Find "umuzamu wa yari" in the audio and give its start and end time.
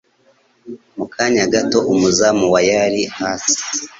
1.93-3.01